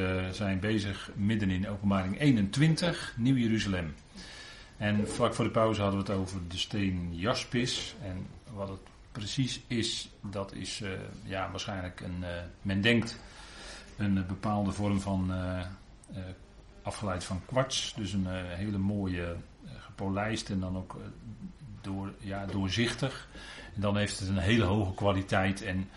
[0.00, 3.94] we zijn bezig midden in openbaring 21, Nieuw Jeruzalem.
[4.76, 7.94] En vlak voor de pauze hadden we het over de steen jaspis.
[8.02, 8.80] En wat het
[9.12, 10.90] precies is, dat is uh,
[11.24, 12.28] ja, waarschijnlijk een, uh,
[12.62, 13.18] men denkt,
[13.96, 15.32] een bepaalde vorm van,
[16.82, 17.94] afgeleid van kwarts.
[17.96, 19.36] Dus een hele mooie,
[19.78, 20.96] gepolijst en dan ook
[21.80, 23.28] door, ja, doorzichtig.
[23.74, 25.88] En dan heeft het een hele hoge kwaliteit en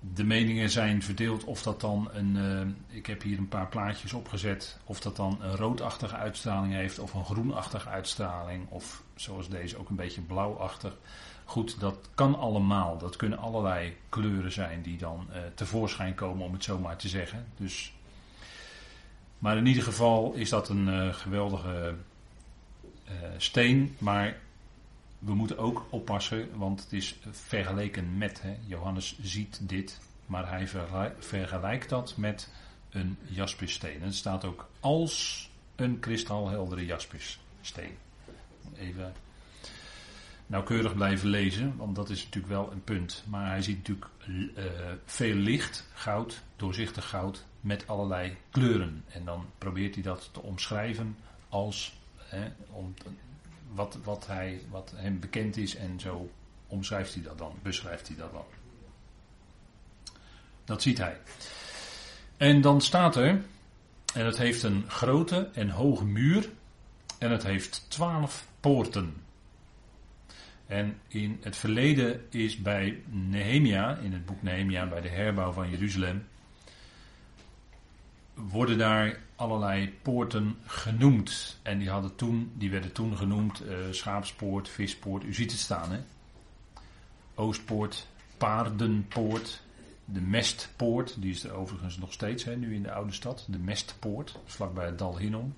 [0.00, 2.36] de meningen zijn verdeeld of dat dan een.
[2.36, 4.78] Uh, ik heb hier een paar plaatjes opgezet.
[4.84, 6.98] Of dat dan een roodachtige uitstraling heeft.
[6.98, 8.68] Of een groenachtige uitstraling.
[8.68, 10.96] Of zoals deze ook een beetje blauwachtig.
[11.44, 12.98] Goed, dat kan allemaal.
[12.98, 17.08] Dat kunnen allerlei kleuren zijn die dan uh, tevoorschijn komen, om het zo maar te
[17.08, 17.46] zeggen.
[17.56, 17.92] Dus,
[19.38, 21.94] maar in ieder geval is dat een uh, geweldige
[23.36, 23.96] steen.
[23.98, 24.36] Maar
[25.18, 28.42] we moeten ook oppassen, want het is vergeleken met.
[28.42, 28.56] Hè.
[28.66, 30.68] Johannes ziet dit, maar hij
[31.18, 32.52] vergelijkt dat met
[32.90, 34.02] een jaspissteen.
[34.02, 37.96] Het staat ook als een kristalheldere jaspissteen.
[38.76, 39.12] Even
[40.46, 43.24] nauwkeurig blijven lezen, want dat is natuurlijk wel een punt.
[43.28, 44.64] Maar hij ziet natuurlijk uh,
[45.04, 49.04] veel licht, goud, doorzichtig goud, met allerlei kleuren.
[49.08, 51.16] En dan probeert hij dat te omschrijven
[51.48, 52.94] als, hè, om,
[53.74, 56.30] wat, wat, hij, wat hem bekend is en zo
[56.66, 58.44] omschrijft hij dat dan, beschrijft hij dat dan.
[60.64, 61.20] Dat ziet hij.
[62.36, 63.42] En dan staat er,
[64.14, 66.50] en het heeft een grote en hoge muur
[67.18, 69.14] en het heeft twaalf poorten.
[70.66, 75.70] En in het verleden is bij Nehemia, in het boek Nehemia, bij de herbouw van
[75.70, 76.26] Jeruzalem,
[78.34, 81.56] worden daar allerlei poorten genoemd.
[81.62, 85.24] En die, hadden toen, die werden toen genoemd uh, Schaapspoort, Vispoort.
[85.24, 85.98] U ziet het staan, hè?
[87.34, 89.62] Oostpoort, Paardenpoort,
[90.04, 91.22] de Mestpoort.
[91.22, 93.46] Die is er overigens nog steeds, hè, nu in de oude stad.
[93.48, 95.54] De Mestpoort, vlakbij het Dal Hinnom.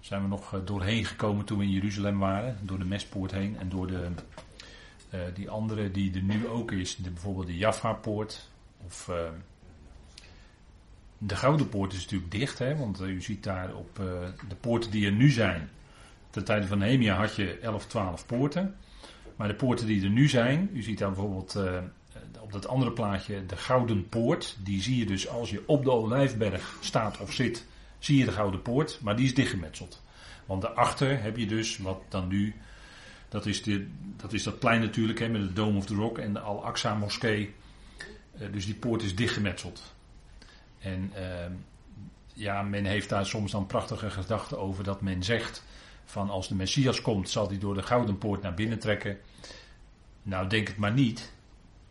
[0.00, 2.58] Zijn we nog uh, doorheen gekomen toen we in Jeruzalem waren.
[2.60, 4.08] Door de Mestpoort heen en door de,
[5.14, 6.96] uh, die andere die er nu ook is.
[6.96, 8.48] De, bijvoorbeeld de Jaffa-poort.
[8.84, 9.10] Of
[11.26, 14.06] de Gouden Poort is natuurlijk dicht, hè, want uh, u ziet daar op uh,
[14.48, 15.70] de poorten die er nu zijn.
[16.30, 18.74] Ten tijde van Nehemia had je 11, 12 poorten.
[19.36, 21.78] Maar de poorten die er nu zijn, u ziet daar bijvoorbeeld uh,
[22.40, 24.56] op dat andere plaatje de Gouden Poort.
[24.64, 27.66] Die zie je dus als je op de Olijfberg staat of zit,
[27.98, 30.02] zie je de Gouden Poort, maar die is dichtgemetseld.
[30.46, 32.54] Want daarachter heb je dus wat dan nu,
[33.28, 36.18] dat is, de, dat, is dat plein natuurlijk hè, met de Dome of the Rock
[36.18, 37.54] en de Al-Aqsa moskee.
[38.50, 39.91] dus die poort is dichtgemetseld.
[40.82, 41.22] En uh,
[42.34, 45.64] ja, men heeft daar soms dan prachtige gedachten over dat men zegt
[46.04, 49.18] van als de Messias komt zal hij door de Gouden Poort naar binnen trekken.
[50.22, 51.32] Nou denk het maar niet,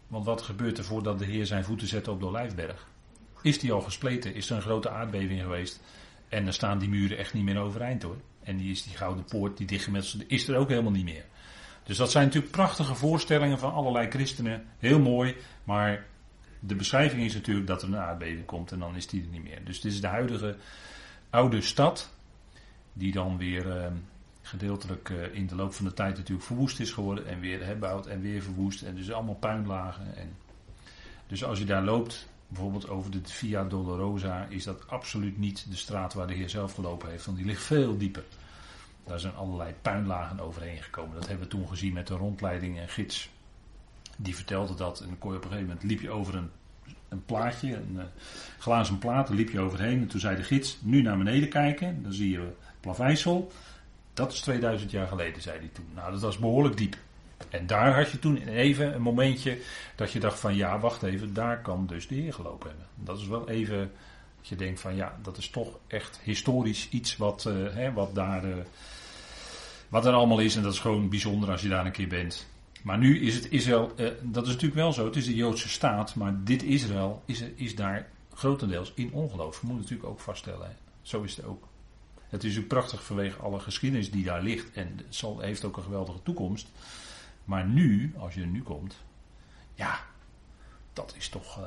[0.07, 2.87] want wat gebeurt er voordat de Heer zijn voeten zet op de Olijfberg?
[3.41, 4.35] Is die al gespleten?
[4.35, 5.81] Is er een grote aardbeving geweest?
[6.29, 8.17] En dan staan die muren echt niet meer overeind hoor.
[8.43, 11.25] En die is die Gouden Poort, die dichtgemetselde, is er ook helemaal niet meer.
[11.83, 14.65] Dus dat zijn natuurlijk prachtige voorstellingen van allerlei christenen.
[14.77, 16.05] Heel mooi, maar
[16.63, 19.43] de beschrijving is natuurlijk dat er een aardbeving komt en dan is die er niet
[19.43, 19.63] meer.
[19.63, 20.55] Dus dit is de huidige
[21.29, 22.13] oude stad,
[22.93, 23.85] die dan weer uh,
[24.41, 28.07] gedeeltelijk uh, in de loop van de tijd natuurlijk verwoest is geworden en weer herbouwd
[28.07, 28.81] en weer verwoest.
[28.81, 30.15] En dus allemaal puinlagen.
[30.15, 30.35] En
[31.27, 35.75] dus als je daar loopt, bijvoorbeeld over de Via Dolorosa, is dat absoluut niet de
[35.75, 38.23] straat waar de Heer zelf gelopen heeft, want die ligt veel dieper.
[39.03, 41.15] Daar zijn allerlei puinlagen overheen gekomen.
[41.15, 43.29] Dat hebben we toen gezien met de rondleiding en gids
[44.17, 44.99] die vertelde dat.
[44.99, 46.49] En op een gegeven moment liep je over een,
[47.09, 48.03] een plaatje, een uh,
[48.59, 50.01] glazen plaat, liep je overheen.
[50.01, 53.51] En toen zei de gids, nu naar beneden kijken, dan zie je Plaveisel.
[54.13, 55.87] Dat is 2000 jaar geleden, zei hij toen.
[55.95, 56.95] Nou, dat was behoorlijk diep.
[57.49, 59.57] En daar had je toen even een momentje
[59.95, 62.87] dat je dacht van ja, wacht even, daar kan dus de Heer gelopen hebben.
[62.95, 63.91] Dat is wel even
[64.37, 68.15] dat je denkt van ja, dat is toch echt historisch iets wat, uh, hè, wat
[68.15, 68.45] daar...
[68.45, 68.55] Uh,
[69.91, 72.47] wat er allemaal is, en dat is gewoon bijzonder als je daar een keer bent.
[72.81, 75.69] Maar nu is het Israël, eh, dat is natuurlijk wel zo, het is de Joodse
[75.69, 79.61] staat, maar dit Israël is, is daar grotendeels in ongeloof.
[79.61, 80.75] Je moet natuurlijk ook vaststellen.
[81.01, 81.67] Zo is het ook.
[82.29, 85.77] Het is ook prachtig vanwege alle geschiedenis die daar ligt en het zal, heeft ook
[85.77, 86.71] een geweldige toekomst.
[87.45, 88.95] Maar nu, als je er nu komt,
[89.73, 89.99] ja,
[90.93, 91.59] dat is toch.
[91.59, 91.65] Uh,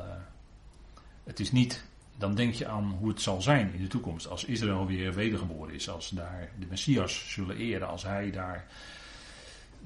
[1.24, 1.84] het is niet.
[2.16, 4.28] Dan denk je aan hoe het zal zijn in de toekomst.
[4.28, 5.88] Als Israël weer wedergeboren is.
[5.88, 7.88] Als daar de Messias zullen eren.
[7.88, 8.66] Als hij daar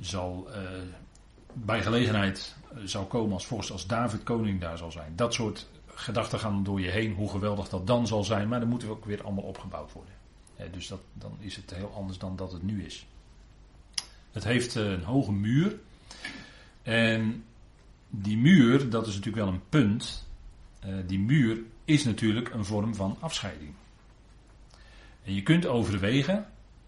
[0.01, 0.55] zal uh,
[1.65, 5.13] bij gelegenheid eh, zou komen als vorst, als David koning daar zal zijn.
[5.17, 8.69] Dat soort gedachten gaan door je heen, hoe geweldig dat dan zal zijn, maar dan
[8.69, 10.15] moeten we ook weer allemaal opgebouwd worden.
[10.73, 13.07] dus dat, dan is het heel anders dan dat het nu is.
[14.33, 15.79] Het heeft eh, een hoge muur.
[16.83, 17.45] En
[18.09, 20.27] die muur, dat is natuurlijk wel een punt.
[20.81, 23.71] eh, die muur is natuurlijk een vorm van afscheiding.
[25.25, 26.47] En je kunt overwegen,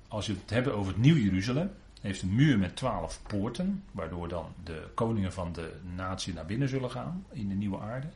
[0.09, 1.71] als je het hebt over het Nieuw Jeruzalem,
[2.01, 6.69] heeft een muur met twaalf poorten, waardoor dan de koningen van de natie naar binnen
[6.69, 8.09] zullen gaan in de nieuwe aarde.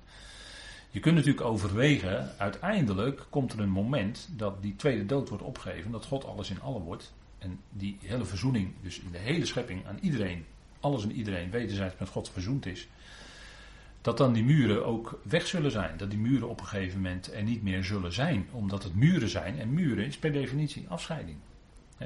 [0.91, 5.91] Je kunt natuurlijk overwegen, uiteindelijk komt er een moment dat die tweede dood wordt opgegeven,
[5.91, 7.13] dat God alles in allen wordt.
[7.39, 10.45] En die hele verzoening, dus in de hele schepping aan iedereen,
[10.81, 12.89] alles en iedereen wederzijds met God verzoend is.
[14.01, 15.97] Dat dan die muren ook weg zullen zijn.
[15.97, 18.47] Dat die muren op een gegeven moment er niet meer zullen zijn.
[18.51, 19.59] Omdat het muren zijn.
[19.59, 21.37] En muren is per definitie afscheiding.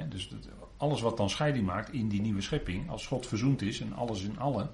[0.09, 0.29] Dus
[0.77, 2.89] alles wat dan scheiding maakt in die nieuwe schepping.
[2.89, 4.71] Als God verzoend is en alles in allen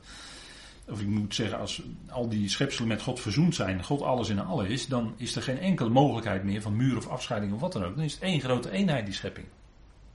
[0.87, 4.39] of ik moet zeggen, als al die schepselen met God verzoend zijn, God alles in
[4.39, 7.73] allen is, dan is er geen enkele mogelijkheid meer van muur of afscheiding of wat
[7.73, 7.95] dan ook.
[7.95, 9.47] Dan is één grote eenheid, die schepping.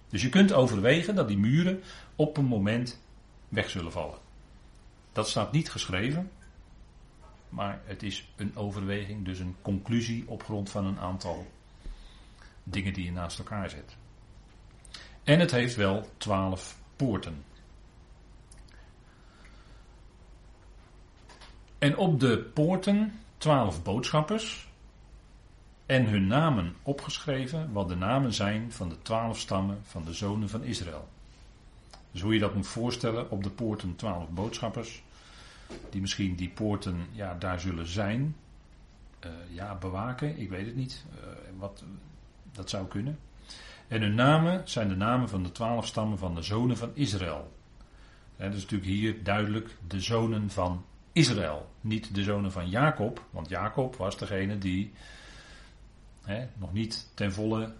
[0.09, 1.83] Dus je kunt overwegen dat die muren
[2.17, 3.01] op een moment
[3.49, 4.19] weg zullen vallen.
[5.13, 6.31] Dat staat niet geschreven,
[7.49, 11.47] maar het is een overweging, dus een conclusie op grond van een aantal
[12.63, 13.97] dingen die je naast elkaar zet.
[15.25, 17.45] En het heeft wel twaalf poorten.
[21.79, 24.69] En op de poorten twaalf boodschappers
[25.87, 30.49] en hun namen opgeschreven, wat de namen zijn van de twaalf stammen van de zonen
[30.49, 31.09] van Israël.
[32.11, 35.03] Dus hoe je dat moet voorstellen, op de poorten twaalf boodschappers,
[35.91, 38.37] die misschien die poorten ja, daar zullen zijn,
[39.25, 41.29] uh, ja, bewaken, ik weet het niet, uh,
[41.59, 41.85] wat,
[42.53, 43.19] dat zou kunnen.
[43.91, 47.53] En hun namen zijn de namen van de twaalf stammen van de zonen van Israël.
[48.37, 51.71] dat is natuurlijk hier duidelijk de zonen van Israël.
[51.81, 54.93] Niet de zonen van Jacob, want Jacob was degene die
[56.57, 57.73] nog niet ten volle,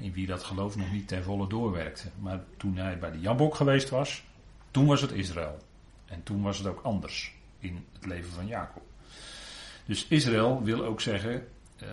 [0.00, 2.08] in wie dat geloof nog niet ten volle doorwerkte.
[2.18, 4.24] Maar toen hij bij de Jabok geweest was,
[4.70, 5.58] toen was het Israël.
[6.06, 8.82] En toen was het ook anders in het leven van Jacob.
[9.84, 11.48] Dus Israël wil ook zeggen,
[11.82, 11.88] uh,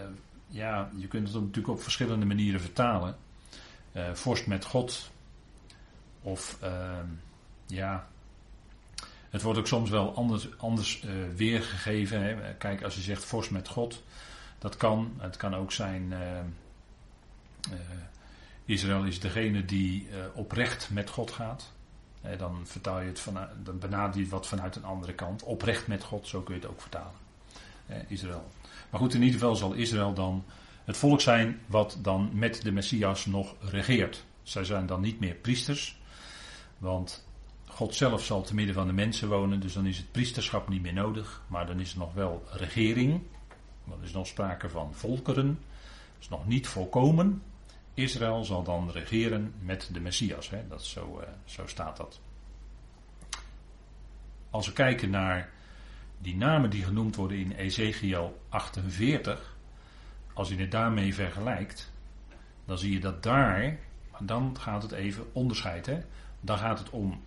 [0.48, 3.16] ja, je kunt het natuurlijk op verschillende manieren vertalen.
[4.00, 5.12] Uh, vorst met God,
[6.22, 7.00] of uh,
[7.66, 8.08] ja,
[9.30, 12.22] het wordt ook soms wel anders, anders uh, weergegeven.
[12.22, 12.54] Hè.
[12.54, 14.04] Kijk, als je zegt vorst met God,
[14.58, 15.14] dat kan.
[15.18, 16.12] Het kan ook zijn.
[16.12, 16.20] Uh,
[17.72, 17.80] uh,
[18.66, 21.72] Israël is degene die oprecht met God gaat.
[22.38, 25.44] dan vertaal je het van, dan benader je het wat vanuit een andere kant.
[25.44, 27.12] Oprecht met God, zo kun je het ook vertalen.
[28.08, 28.52] Israël.
[28.90, 30.44] Maar goed, in ieder geval zal Israël dan
[30.90, 34.26] het volk zijn wat dan met de Messias nog regeert.
[34.44, 36.00] Zij zijn dan niet meer priesters,
[36.78, 37.28] want
[37.66, 40.82] God zelf zal te midden van de mensen wonen, dus dan is het priesterschap niet
[40.82, 41.44] meer nodig.
[41.48, 43.22] Maar dan is er nog wel regering.
[43.86, 45.48] Dan is nog sprake van volkeren.
[45.48, 47.42] Dat is nog niet volkomen.
[47.94, 50.50] Israël zal dan regeren met de Messias.
[50.50, 50.68] Hè?
[50.68, 52.20] Dat zo, uh, zo staat dat.
[54.50, 55.50] Als we kijken naar
[56.18, 59.58] die namen die genoemd worden in Ezekiel 48.
[60.40, 61.92] Als je het daarmee vergelijkt.
[62.66, 63.80] Dan zie je dat daar.
[64.20, 65.86] Dan gaat het even onderscheid.
[65.86, 66.00] Hè?
[66.42, 67.22] Dan gaat het om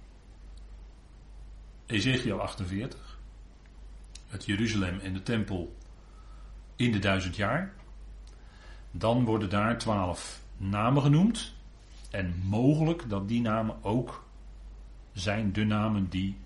[1.86, 3.18] Ezekiel 48.
[4.26, 5.76] Het Jeruzalem en de tempel
[6.76, 7.72] in de duizend jaar.
[8.90, 11.54] Dan worden daar twaalf namen genoemd.
[12.10, 14.24] En mogelijk dat die namen ook
[15.12, 16.36] zijn de namen die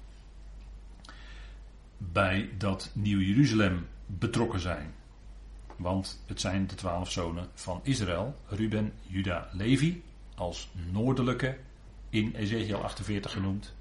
[1.98, 4.94] bij dat Nieuw Jeruzalem betrokken zijn.
[5.76, 10.02] Want het zijn de twaalf zonen van Israël, Ruben, Juda, Levi,
[10.34, 11.58] als noordelijke
[12.10, 13.74] in Ezekiel 48 genoemd.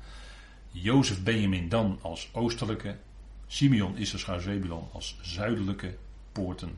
[0.71, 2.97] Jozef Benjamin dan als oostelijke,
[3.47, 5.97] Simeon Issachar Zebulon als zuidelijke
[6.31, 6.77] poorten.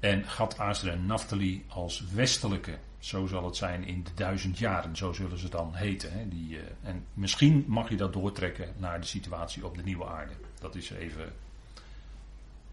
[0.00, 2.78] En Gad, Aser en Naphtali als westelijke.
[2.98, 6.12] Zo zal het zijn in de duizend jaren, zo zullen ze dan heten.
[6.12, 6.28] Hè?
[6.28, 10.32] Die, uh, en misschien mag je dat doortrekken naar de situatie op de nieuwe aarde.
[10.60, 11.32] Dat is even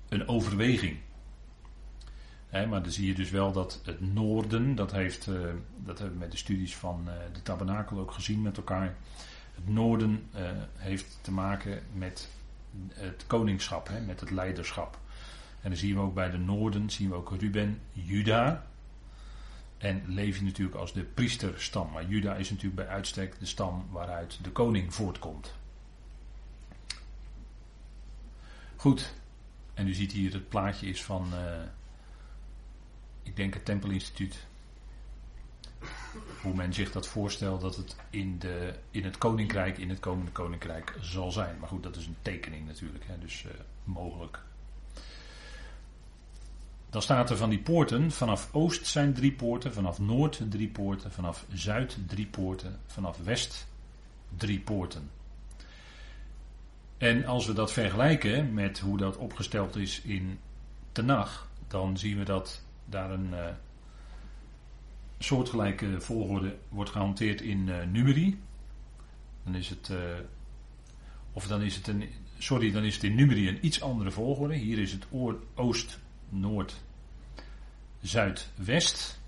[0.09, 0.97] een overweging.
[2.51, 5.39] Maar dan zie je dus wel dat het noorden, dat, heeft, uh,
[5.77, 8.95] dat hebben we met de studies van uh, de tabernakel ook gezien met elkaar.
[9.55, 10.41] Het noorden uh,
[10.75, 12.29] heeft te maken met
[12.93, 14.99] het koningschap, met het leiderschap.
[15.61, 18.65] En dan zien we ook bij de noorden, zien we ook Ruben, Juda.
[19.77, 21.91] En Levi natuurlijk als de priesterstam.
[21.91, 25.53] Maar Juda is natuurlijk bij uitstek de stam waaruit de koning voortkomt.
[28.75, 29.13] Goed.
[29.75, 31.61] En u ziet hier het plaatje is van, uh,
[33.23, 34.45] ik denk het Tempelinstituut
[36.41, 40.31] hoe men zich dat voorstelt dat het in, de, in het koninkrijk, in het komende
[40.31, 41.59] koninkrijk zal zijn.
[41.59, 43.51] Maar goed, dat is een tekening natuurlijk, hè, dus uh,
[43.83, 44.39] mogelijk.
[46.89, 51.11] Dan staat er van die poorten, vanaf oost zijn drie poorten, vanaf noord drie poorten,
[51.11, 53.67] vanaf zuid drie poorten, vanaf west
[54.37, 55.09] drie poorten.
[56.97, 60.39] En als we dat vergelijken met hoe dat opgesteld is in
[60.91, 63.45] Tenach, dan zien we dat daar een uh,
[65.19, 68.39] soortgelijke volgorde wordt gehanteerd in uh, Numeri.
[69.43, 69.97] Dan is het, uh,
[71.33, 74.55] of dan is het een, sorry, dan is het in Numeri een iets andere volgorde.
[74.55, 75.05] Hier is het
[75.55, 75.99] oost,
[76.29, 76.83] noord,
[78.01, 79.19] zuid, west.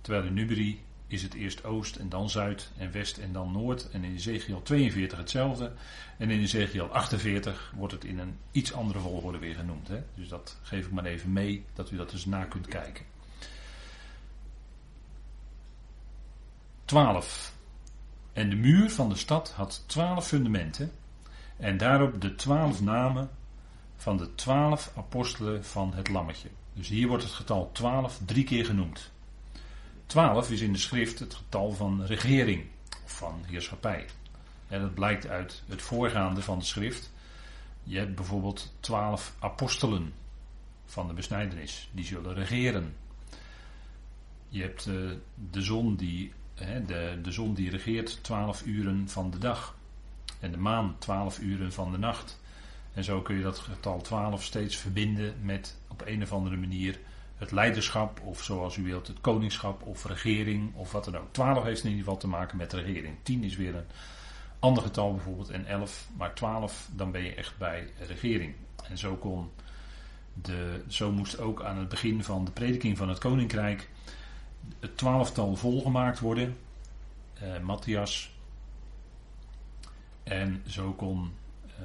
[0.00, 3.90] Terwijl in Numeri is het eerst oost en dan zuid en west en dan noord.
[3.90, 5.72] En in Ezekiel 42 hetzelfde.
[6.18, 9.88] En in Ezekiel 48 wordt het in een iets andere volgorde weer genoemd.
[9.88, 10.02] Hè?
[10.14, 13.04] Dus dat geef ik maar even mee, dat u dat dus na kunt kijken.
[16.84, 17.54] 12.
[18.32, 20.92] En de muur van de stad had twaalf fundamenten.
[21.56, 23.30] En daarop de twaalf namen
[23.96, 26.48] van de twaalf apostelen van het lammetje.
[26.72, 29.12] Dus hier wordt het getal 12 drie keer genoemd.
[30.06, 32.64] 12 is in de schrift het getal van regering
[33.04, 34.06] of van heerschappij.
[34.68, 37.12] En dat blijkt uit het voorgaande van de schrift.
[37.82, 40.12] Je hebt bijvoorbeeld 12 apostelen
[40.84, 42.96] van de besnijdenis, die zullen regeren.
[44.48, 45.10] Je hebt uh,
[45.50, 46.32] de zon die,
[46.86, 49.76] de, de zon die regeert 12 uren van de dag.
[50.40, 52.40] En de maan 12 uren van de nacht.
[52.92, 56.98] En zo kun je dat getal 12 steeds verbinden met op een of andere manier
[57.44, 61.32] het leiderschap, of zoals u wilt, het koningschap of regering, of wat dan ook.
[61.32, 63.16] 12 heeft in ieder geval te maken met regering.
[63.22, 63.86] 10 is weer een
[64.58, 68.54] ander getal bijvoorbeeld, en 11, maar 12, dan ben je echt bij regering.
[68.88, 69.50] En zo kon
[70.32, 73.88] de, zo moest ook aan het begin van de prediking van het koninkrijk
[74.80, 76.56] het twaalftal volgemaakt worden.
[77.34, 78.32] Eh, Matthias.
[80.22, 81.32] En zo kon
[81.66, 81.84] eh,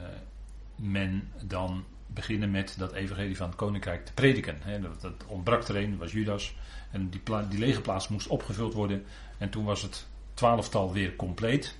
[0.75, 4.57] men dan beginnen met dat evangelie van het koninkrijk te prediken.
[5.01, 6.55] dat, ontbrak er een, was Judas.
[6.91, 9.05] En die, die lege plaats moest opgevuld worden.
[9.37, 11.77] En toen was het twaalftal weer compleet.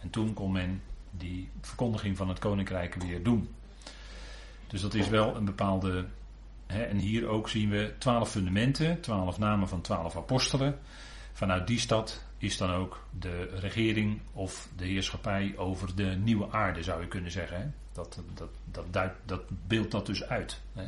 [0.00, 3.48] En toen kon men die verkondiging van het koninkrijk weer doen.
[4.66, 6.06] Dus dat is wel een bepaalde.
[6.66, 10.78] en hier ook zien we twaalf fundamenten, twaalf namen van twaalf apostelen.
[11.32, 16.82] Vanuit die stad is dan ook de regering of de heerschappij over de nieuwe aarde,
[16.82, 17.74] zou je kunnen zeggen.
[17.94, 18.48] Dat, dat,
[18.90, 20.60] dat, dat beeldt dat dus uit.
[20.72, 20.84] Hè.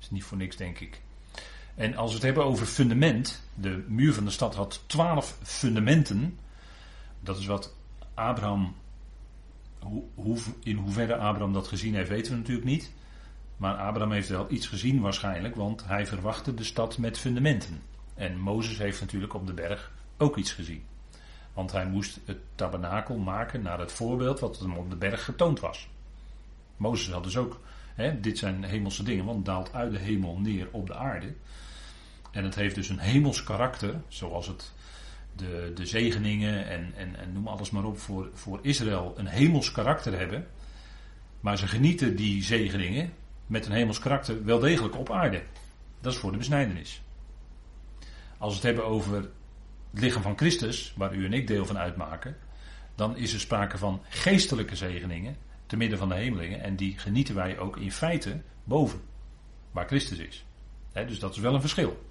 [0.00, 1.00] Is niet voor niks, denk ik.
[1.74, 6.38] En als we het hebben over fundament, de muur van de stad had twaalf fundamenten.
[7.20, 7.74] Dat is wat
[8.14, 8.74] Abraham,
[10.14, 12.92] hoe, in hoeverre Abraham dat gezien heeft, weten we natuurlijk niet.
[13.56, 17.82] Maar Abraham heeft wel iets gezien waarschijnlijk, want hij verwachtte de stad met fundamenten.
[18.14, 20.84] En Mozes heeft natuurlijk op de berg ook iets gezien.
[21.52, 25.60] Want hij moest het tabernakel maken naar het voorbeeld wat hem op de berg getoond
[25.60, 25.88] was.
[26.80, 27.60] Mozes had dus ook,
[27.94, 31.34] hè, dit zijn hemelse dingen, want het daalt uit de hemel neer op de aarde.
[32.30, 34.72] En het heeft dus een hemels karakter, zoals het
[35.36, 39.72] de, de zegeningen en, en, en noem alles maar op voor, voor Israël een hemels
[39.72, 40.46] karakter hebben.
[41.40, 43.12] Maar ze genieten die zegeningen
[43.46, 45.42] met een hemels karakter wel degelijk op aarde.
[46.00, 47.02] Dat is voor de besnijdenis.
[48.38, 49.28] Als we het hebben over het
[49.90, 52.36] lichaam van Christus, waar u en ik deel van uitmaken,
[52.94, 55.36] dan is er sprake van geestelijke zegeningen
[55.70, 56.62] te midden van de hemelingen.
[56.62, 59.00] En die genieten wij ook in feite boven,
[59.70, 60.44] waar Christus is.
[60.92, 62.04] dus dat is wel een verschil.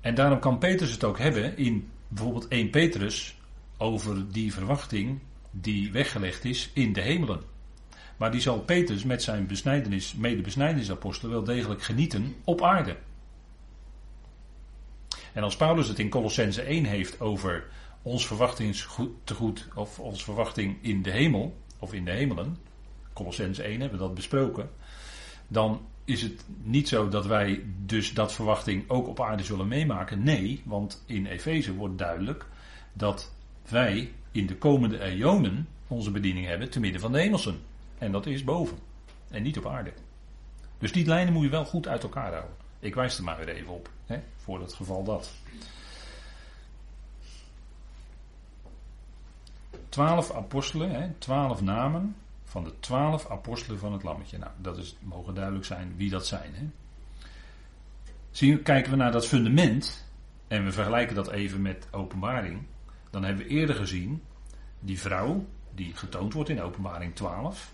[0.00, 3.36] En daarom kan Petrus het ook hebben in bijvoorbeeld 1 Petrus
[3.76, 7.42] over die verwachting die weggelegd is in de hemelen.
[8.16, 12.96] Maar die zal Petrus met zijn besnijdenis, medebesnijdenisapostel wel degelijk genieten op aarde.
[15.32, 17.68] En als Paulus het in Colossense 1 heeft over
[18.02, 22.56] ons verwachtingstegoed of ons verwachting in de hemel, of in de hemelen,
[23.12, 24.70] Colossens 1 hebben we dat besproken,
[25.48, 30.22] dan is het niet zo dat wij dus dat verwachting ook op aarde zullen meemaken.
[30.22, 32.46] Nee, want in Efeze wordt duidelijk
[32.92, 33.32] dat
[33.68, 37.60] wij in de komende eonen onze bediening hebben te midden van de hemelsen.
[37.98, 38.78] En dat is boven.
[39.30, 39.92] En niet op aarde.
[40.78, 42.56] Dus die lijnen moet je wel goed uit elkaar houden.
[42.78, 45.32] Ik wijs er maar weer even op, hè, voor het geval dat.
[49.92, 54.38] Twaalf apostelen, hè, twaalf namen van de twaalf apostelen van het lammetje.
[54.38, 56.54] Nou, dat is, mogen duidelijk zijn wie dat zijn.
[56.54, 56.66] Hè.
[58.56, 60.06] Kijken we naar dat fundament
[60.48, 62.62] en we vergelijken dat even met openbaring,
[63.10, 64.22] dan hebben we eerder gezien
[64.80, 65.44] die vrouw
[65.74, 67.72] die getoond wordt in openbaring 12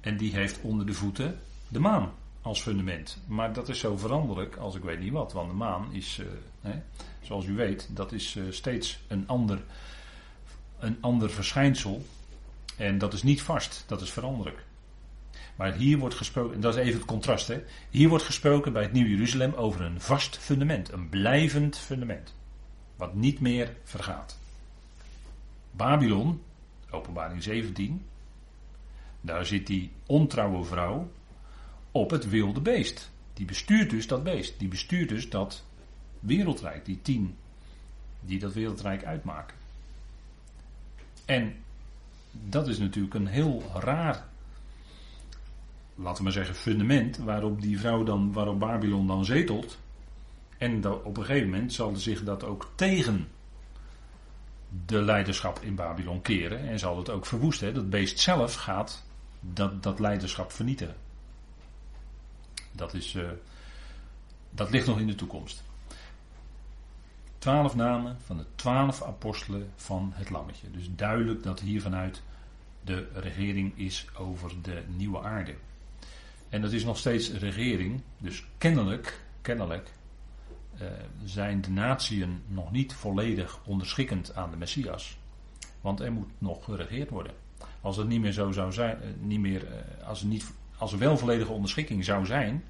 [0.00, 3.22] en die heeft onder de voeten de maan als fundament.
[3.26, 6.20] Maar dat is zo veranderlijk als ik weet niet wat, want de maan is,
[6.60, 6.82] hè,
[7.20, 9.62] zoals u weet, dat is uh, steeds een ander
[10.78, 12.06] een ander verschijnsel.
[12.76, 14.64] En dat is niet vast, dat is veranderlijk.
[15.56, 17.62] Maar hier wordt gesproken, en dat is even het contrast, hè.
[17.90, 22.34] Hier wordt gesproken bij het Nieuw Jeruzalem over een vast fundament, een blijvend fundament.
[22.96, 24.38] Wat niet meer vergaat.
[25.70, 26.42] Babylon,
[26.90, 28.04] openbaring 17,
[29.20, 31.10] Daar zit die ontrouwe vrouw
[31.90, 33.10] op het wilde beest.
[33.34, 34.58] Die bestuurt dus dat beest.
[34.58, 35.64] Die bestuurt dus dat
[36.20, 37.36] wereldrijk, die tien
[38.20, 39.56] die dat wereldrijk uitmaken.
[41.28, 41.54] En
[42.32, 44.24] dat is natuurlijk een heel raar,
[45.94, 49.78] laten we maar zeggen, fundament waarop die vrouw dan, waarop Babylon dan zetelt.
[50.58, 53.28] En op een gegeven moment zal zich dat ook tegen
[54.86, 57.74] de leiderschap in Babylon keren en zal het ook verwoesten.
[57.74, 59.04] Dat beest zelf gaat
[59.40, 60.96] dat, dat leiderschap vernietigen.
[62.72, 63.28] Dat, is, uh,
[64.50, 65.64] dat ligt nog in de toekomst.
[67.38, 70.70] Twaalf namen van de twaalf apostelen van het Lammetje.
[70.70, 72.22] Dus duidelijk dat hier vanuit
[72.84, 75.54] de regering is over de nieuwe aarde.
[76.48, 79.90] En dat is nog steeds regering, dus kennelijk, kennelijk
[80.80, 80.88] uh,
[81.24, 85.18] zijn de natieën nog niet volledig onderschikkend aan de Messias.
[85.80, 87.32] Want er moet nog geregeerd worden.
[87.80, 90.92] Als het niet meer zo zou zijn, uh, niet meer, uh, als, er niet, als
[90.92, 92.64] er wel volledige onderschikking zou zijn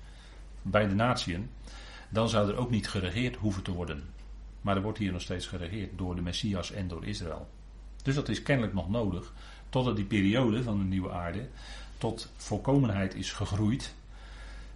[0.63, 1.51] bij de natieën,
[2.09, 4.03] dan zou er ook niet geregeerd hoeven te worden.
[4.61, 7.49] Maar er wordt hier nog steeds geregeerd door de Messias en door Israël.
[8.03, 9.33] Dus dat is kennelijk nog nodig
[9.69, 11.49] totdat die periode van de nieuwe aarde
[11.99, 13.95] tot volkomenheid is gegroeid.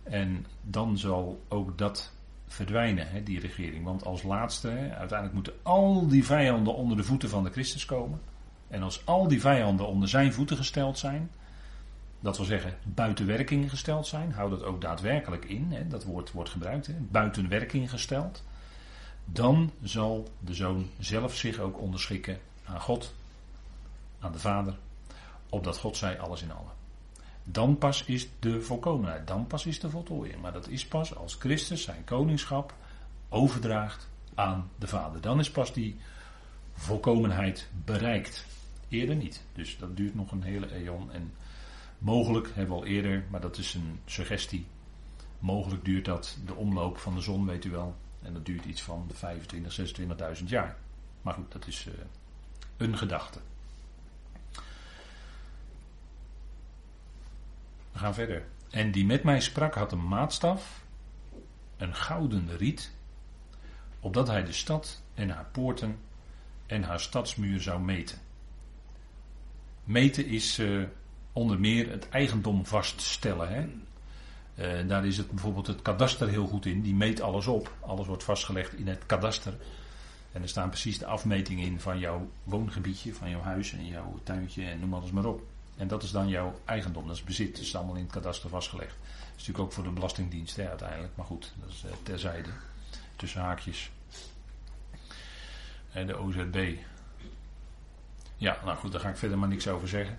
[0.03, 2.13] En dan zal ook dat
[2.47, 3.85] verdwijnen, hè, die regering.
[3.85, 8.21] Want als laatste, uiteindelijk moeten al die vijanden onder de voeten van de Christus komen.
[8.69, 11.31] En als al die vijanden onder zijn voeten gesteld zijn,
[12.21, 16.33] dat wil zeggen buiten werking gesteld zijn, houdt dat ook daadwerkelijk in, hè, dat woord
[16.33, 18.45] wordt gebruikt, hè, buiten werking gesteld,
[19.25, 23.15] dan zal de zoon zelf zich ook onderschikken aan God,
[24.19, 24.79] aan de Vader,
[25.49, 26.73] opdat God zij alles in allen.
[27.45, 30.41] Dan pas is de volkomenheid, dan pas is de voltooiing.
[30.41, 32.75] Maar dat is pas als Christus zijn koningschap
[33.29, 35.21] overdraagt aan de Vader.
[35.21, 35.97] Dan is pas die
[36.73, 38.47] volkomenheid bereikt.
[38.89, 39.43] Eerder niet.
[39.53, 41.13] Dus dat duurt nog een hele eon.
[41.13, 41.33] En
[41.99, 44.67] mogelijk hebben we al eerder, maar dat is een suggestie.
[45.39, 47.97] Mogelijk duurt dat de omloop van de zon, weet u wel.
[48.23, 50.77] En dat duurt iets van de 25, 26.000 jaar.
[51.23, 51.95] Maar goed, dat is uh,
[52.77, 53.39] een gedachte.
[57.93, 58.45] We gaan verder.
[58.71, 60.85] En die met mij sprak had een maatstaf,
[61.77, 62.93] een gouden riet,
[64.01, 65.99] opdat hij de stad en haar poorten
[66.67, 68.19] en haar stadsmuur zou meten.
[69.85, 70.87] Meten is uh,
[71.33, 73.49] onder meer het eigendom vaststellen.
[73.49, 73.69] Hè?
[74.55, 76.83] Uh, daar is het bijvoorbeeld het kadaster heel goed in.
[76.83, 77.75] Die meet alles op.
[77.81, 79.55] Alles wordt vastgelegd in het kadaster.
[80.33, 84.19] En er staan precies de afmetingen in van jouw woongebiedje, van jouw huis en jouw
[84.23, 85.43] tuintje en noem alles maar op.
[85.77, 87.53] En dat is dan jouw eigendom, dat is bezit.
[87.53, 88.97] Dat is allemaal in het kadaster vastgelegd.
[89.01, 91.17] Dat is natuurlijk ook voor de Belastingdienst hè, uiteindelijk.
[91.17, 92.49] Maar goed, dat is uh, terzijde.
[93.17, 93.91] Tussen haakjes.
[95.93, 96.77] En de OZB.
[98.37, 100.19] Ja, nou goed, daar ga ik verder maar niks over zeggen.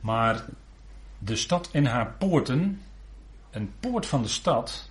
[0.00, 0.44] Maar
[1.18, 2.82] de stad en haar poorten.
[3.52, 4.90] Een poort van de stad.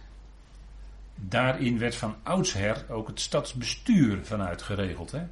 [1.15, 5.11] Daarin werd van oudsher ook het stadsbestuur vanuit geregeld.
[5.11, 5.23] Hè?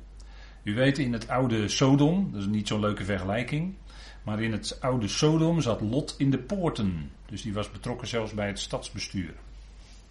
[0.63, 3.75] U weet in het oude Sodom, dat is niet zo'n leuke vergelijking.
[4.23, 7.11] Maar in het oude Sodom zat Lot in de poorten.
[7.25, 9.33] Dus die was betrokken zelfs bij het stadsbestuur.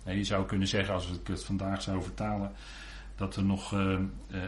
[0.05, 2.53] je zou kunnen zeggen, als ik het vandaag zou vertalen,
[3.17, 3.99] dat er nog uh, uh,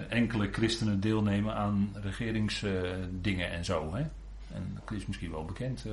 [0.09, 3.94] enkele christenen deelnemen aan regeringsdingen uh, en zo.
[3.94, 4.00] Hè?
[4.54, 5.85] En dat is misschien wel bekend.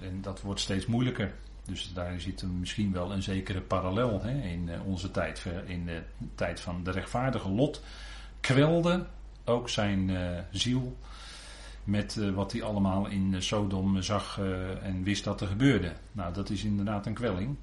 [0.00, 1.34] En dat wordt steeds moeilijker.
[1.64, 5.46] Dus daar zit misschien wel een zekere parallel hè, in onze tijd.
[5.66, 6.02] In de
[6.34, 7.82] tijd van de rechtvaardige Lot
[8.40, 9.06] kwelde
[9.44, 10.10] ook zijn
[10.50, 10.96] ziel
[11.84, 14.40] met uh, wat hij allemaal in Sodom zag
[14.82, 15.92] en wist dat er gebeurde.
[16.12, 17.56] Nou, dat is inderdaad een kwelling.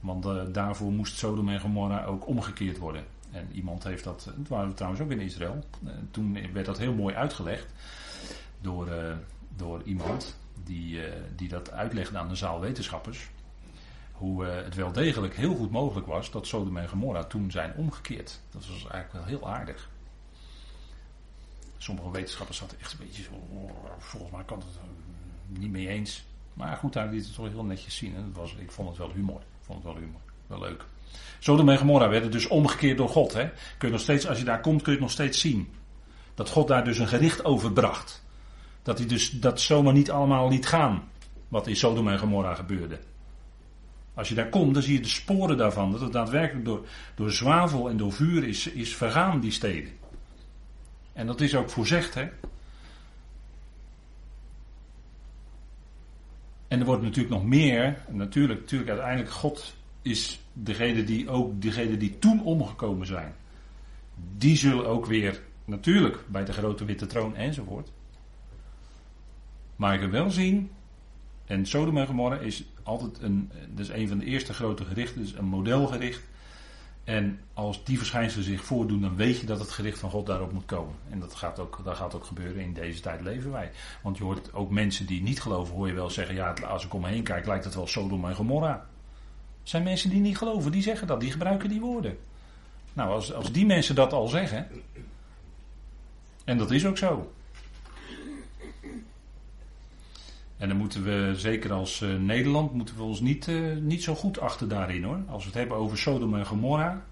[0.00, 3.04] Want daarvoor moest Sodom en Gomorra ook omgekeerd worden.
[3.30, 5.64] En iemand heeft dat, dat waren we trouwens ook in Israël.
[6.10, 7.66] toen werd dat heel mooi uitgelegd
[8.60, 8.88] door,
[9.56, 11.00] door iemand die,
[11.36, 13.28] die dat uitlegde aan de zaal wetenschappers.
[14.12, 18.40] Hoe het wel degelijk heel goed mogelijk was dat Sodom en Gomorra toen zijn omgekeerd.
[18.50, 19.88] Dat was eigenlijk wel heel aardig.
[21.78, 23.30] Sommige wetenschappers zaten echt een beetje zo.
[23.98, 26.24] Volgens mij kan het niet mee eens.
[26.54, 28.14] Maar goed, hij liet het toch heel netjes zien.
[28.14, 29.40] En was, ik vond het wel humor.
[29.40, 30.20] Ik vond het wel humor.
[30.46, 30.84] Wel leuk.
[31.38, 33.32] Sodom en Gomorra werden dus omgekeerd door God.
[33.32, 33.50] Hè?
[33.78, 35.72] Kun je nog steeds, als je daar komt, kun je het nog steeds zien.
[36.34, 38.23] Dat God daar dus een gericht over bracht.
[38.84, 41.02] Dat hij dus dat zomaar niet allemaal liet gaan.
[41.48, 42.98] Wat in Sodom en Gomorra gebeurde.
[44.14, 45.92] Als je daar komt, dan zie je de sporen daarvan.
[45.92, 49.92] Dat het daadwerkelijk door, door zwavel en door vuur is, is vergaan, die steden.
[51.12, 52.28] En dat is ook voorzegd, hè?
[56.68, 57.98] En er wordt natuurlijk nog meer.
[58.08, 63.34] Natuurlijk, natuurlijk uiteindelijk God is degene die ook degene die toen omgekomen zijn.
[64.36, 67.92] Die zullen ook weer natuurlijk bij de grote witte troon enzovoort.
[69.76, 70.30] Maar ik wel
[71.46, 75.20] en Sodom en Gomorra is altijd een, dat is een van de eerste grote gerichten,
[75.20, 76.22] dus een modelgericht.
[77.04, 80.52] En als die verschijnselen zich voordoen, dan weet je dat het gericht van God daarop
[80.52, 80.94] moet komen.
[81.10, 82.62] En dat gaat ook, dat gaat ook gebeuren.
[82.62, 83.70] In deze tijd leven wij.
[84.02, 86.94] Want je hoort ook mensen die niet geloven, hoor je wel zeggen: ja, als ik
[86.94, 88.72] om me heen kijk, lijkt het wel Sodom en Gomorra.
[89.62, 92.18] Er zijn mensen die niet geloven, die zeggen dat, die gebruiken die woorden.
[92.92, 94.68] Nou, als, als die mensen dat al zeggen.
[96.44, 97.32] En dat is ook zo.
[100.56, 104.14] En dan moeten we, zeker als uh, Nederland, moeten we ons niet, uh, niet zo
[104.14, 105.22] goed achter daarin hoor.
[105.26, 107.04] Als we het hebben over Sodom en Gomorra,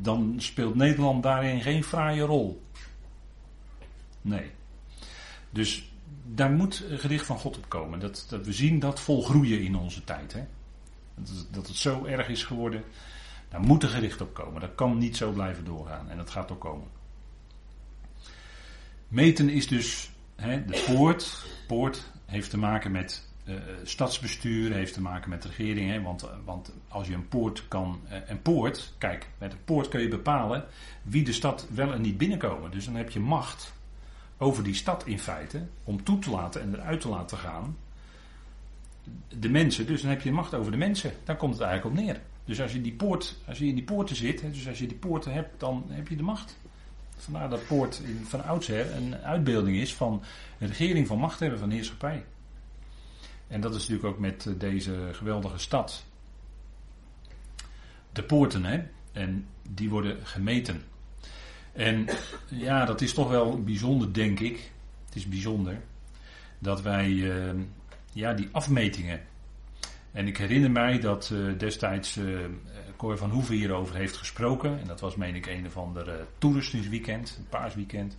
[0.00, 2.62] dan speelt Nederland daarin geen fraaie rol.
[4.22, 4.50] Nee.
[5.50, 5.90] Dus
[6.24, 8.00] daar moet gericht van God op komen.
[8.00, 10.32] Dat, dat we zien dat volgroeien in onze tijd.
[10.32, 10.44] Hè?
[11.14, 12.84] Dat, dat het zo erg is geworden.
[13.48, 14.60] Daar moet er gericht op komen.
[14.60, 16.10] Dat kan niet zo blijven doorgaan.
[16.10, 16.86] En dat gaat ook komen.
[19.08, 21.46] Meten is dus hè, de poort.
[21.66, 25.90] Poort heeft te maken met uh, stadsbestuur, heeft te maken met regering.
[25.90, 28.00] Hè, want, want als je een poort kan.
[28.10, 30.64] Uh, een poort, kijk, met een poort kun je bepalen
[31.02, 32.70] wie de stad wel en niet binnenkomen.
[32.70, 33.72] Dus dan heb je macht
[34.38, 35.66] over die stad in feite.
[35.84, 37.76] Om toe te laten en eruit te laten gaan.
[39.38, 41.12] De mensen, dus dan heb je macht over de mensen.
[41.24, 42.20] Daar komt het eigenlijk op neer.
[42.44, 44.96] Dus als je, die poort, als je in die poorten zit, dus als je die
[44.96, 46.58] poorten hebt, dan heb je de macht.
[47.16, 50.22] Vandaar dat poort in, van oudsher een uitbeelding is van
[50.58, 52.24] een regering van macht hebben, van heerschappij.
[53.48, 56.04] En dat is natuurlijk ook met eh, deze geweldige stad.
[58.12, 58.82] De poorten, hè?
[59.12, 60.82] En die worden gemeten.
[61.72, 62.06] En
[62.48, 64.70] ja, dat is toch wel bijzonder, denk ik.
[65.04, 65.80] Het is bijzonder
[66.58, 67.50] dat wij uh,
[68.12, 69.20] ja, die afmetingen.
[70.12, 72.38] En ik herinner mij dat uh, destijds uh,
[73.02, 74.80] Cor van Hoeven hierover heeft gesproken.
[74.80, 78.16] En dat was, meen ik, een of ander uh, toeristisch een paasweekend.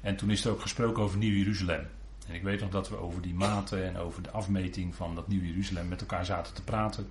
[0.00, 1.86] En toen is er ook gesproken over Nieuw-Jeruzalem.
[2.28, 5.28] En ik weet nog dat we over die maten en over de afmeting van dat
[5.28, 7.08] Nieuw-Jeruzalem met elkaar zaten te praten.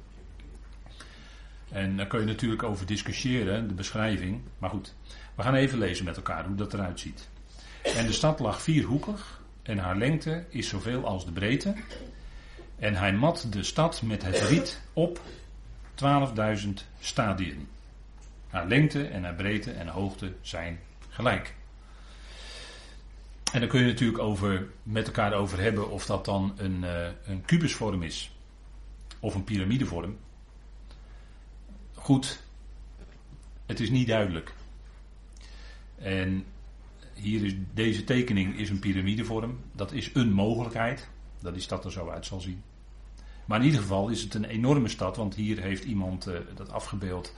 [1.69, 4.41] En daar kun je natuurlijk over discussiëren, de beschrijving.
[4.57, 4.95] Maar goed,
[5.35, 7.29] we gaan even lezen met elkaar hoe dat eruit ziet.
[7.83, 11.73] En de stad lag vierhoekig en haar lengte is zoveel als de breedte.
[12.75, 15.21] En hij mat de stad met het riet op
[16.03, 17.67] 12.000 stadien.
[18.47, 21.55] Haar lengte en haar breedte en hoogte zijn gelijk.
[23.51, 27.07] En dan kun je natuurlijk over, met elkaar over hebben of dat dan een, uh,
[27.25, 28.31] een kubusvorm is.
[29.19, 30.17] Of een piramidevorm.
[31.93, 32.43] Goed,
[33.65, 34.53] het is niet duidelijk.
[35.95, 36.45] En
[37.13, 39.59] hier is deze tekening is een piramidevorm.
[39.71, 41.09] Dat is een mogelijkheid.
[41.39, 42.63] Dat die stad er zo uit zal zien.
[43.49, 46.71] Maar in ieder geval is het een enorme stad, want hier heeft iemand uh, dat
[46.71, 47.33] afgebeeld.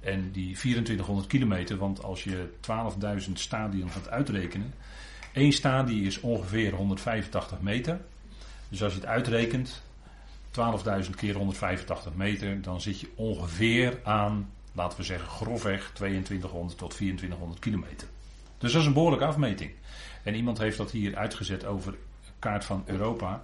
[0.00, 2.48] En die 2400 kilometer, want als je
[3.26, 4.74] 12.000 stadion gaat uitrekenen.
[5.32, 8.00] één stadie is ongeveer 185 meter.
[8.68, 9.82] Dus als je het uitrekent,
[11.04, 16.90] 12.000 keer 185 meter, dan zit je ongeveer aan, laten we zeggen, grofweg 2200 tot
[16.90, 18.08] 2400 kilometer.
[18.58, 19.70] Dus dat is een behoorlijke afmeting.
[20.22, 21.94] En iemand heeft dat hier uitgezet over
[22.38, 23.42] kaart van Europa.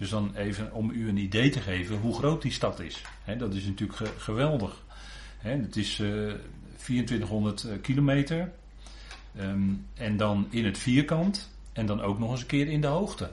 [0.00, 3.02] Dus dan even om u een idee te geven hoe groot die stad is.
[3.38, 4.84] dat is natuurlijk geweldig.
[5.38, 6.32] het is uh,
[6.76, 8.52] 2400 uh, kilometer.
[9.38, 11.50] Um, en dan in het vierkant.
[11.72, 13.30] En dan ook nog eens een keer in de hoogte.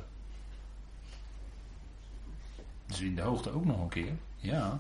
[2.85, 4.11] Dus in de hoogte ook nog een keer.
[4.35, 4.79] Ja.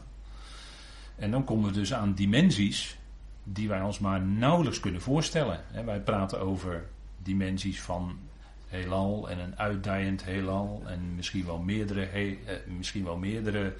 [1.15, 2.97] En dan komen we dus aan dimensies
[3.43, 5.63] die wij ons maar nauwelijks kunnen voorstellen.
[5.85, 6.85] wij praten over
[7.17, 8.17] dimensies van
[8.67, 13.73] heelal en een uitdijend heelal en misschien wel meerdere, eh, misschien wel meerdere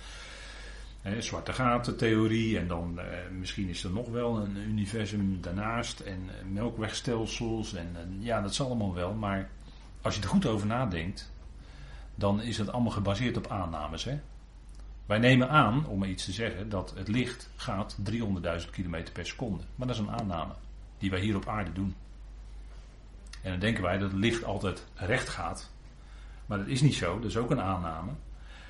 [1.20, 6.30] zwarte gaten theorie en dan eh, misschien is er nog wel een universum daarnaast en
[6.30, 9.50] eh, melkwegstelsels en ja dat is allemaal wel, maar
[10.02, 11.32] als je er goed over nadenkt,
[12.16, 14.04] dan is het allemaal gebaseerd op aannames.
[14.04, 14.20] Hè?
[15.06, 19.64] Wij nemen aan, om iets te zeggen, dat het licht gaat 300.000 km per seconde.
[19.76, 20.54] Maar dat is een aanname
[20.98, 21.96] die wij hier op aarde doen.
[23.48, 25.70] En dan denken wij dat het licht altijd recht gaat.
[26.46, 28.12] Maar dat is niet zo, dat is ook een aanname.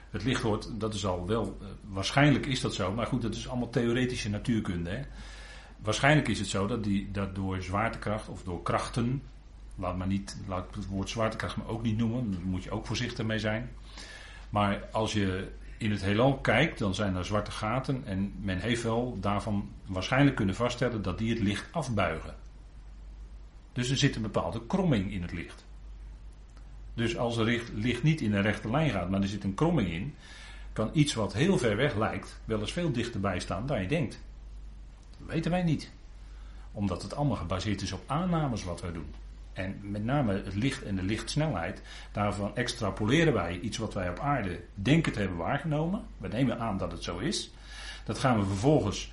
[0.10, 3.36] Het licht wordt, dat is al wel, uh, waarschijnlijk is dat zo, maar goed, dat
[3.36, 4.90] is allemaal theoretische natuurkunde.
[4.90, 5.02] Hè?
[5.78, 9.22] Waarschijnlijk is het zo dat, die, dat door zwaartekracht of door krachten,
[9.76, 12.86] laat, maar niet, laat het woord zwaartekracht maar ook niet noemen, daar moet je ook
[12.86, 13.70] voorzichtig mee zijn.
[14.50, 18.84] Maar als je in het heelal kijkt, dan zijn er zwarte gaten en men heeft
[18.84, 22.36] wel daarvan waarschijnlijk kunnen vaststellen dat die het licht afbuigen.
[23.78, 25.66] Dus er zit een bepaalde kromming in het licht.
[26.94, 29.90] Dus als het licht niet in een rechte lijn gaat, maar er zit een kromming
[29.90, 30.16] in,
[30.74, 34.20] kan iets wat heel ver weg lijkt, wel eens veel dichterbij staan dan je denkt.
[35.18, 35.92] Dat weten wij niet.
[36.72, 39.13] Omdat het allemaal gebaseerd is op aannames wat wij doen.
[39.54, 44.20] En met name het licht en de lichtsnelheid, daarvan extrapoleren wij iets wat wij op
[44.20, 46.06] aarde denken te hebben waargenomen.
[46.18, 47.52] We nemen aan dat het zo is.
[48.06, 49.12] Dat gaan we vervolgens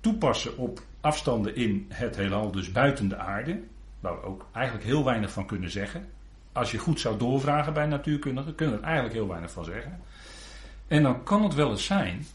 [0.00, 3.62] toepassen op afstanden in het heelal, dus buiten de aarde.
[4.06, 6.08] Waar ook eigenlijk heel weinig van kunnen zeggen.
[6.52, 10.00] Als je goed zou doorvragen bij natuurkundigen, kunnen we er eigenlijk heel weinig van zeggen.
[10.88, 12.26] En dan kan het wel eens zijn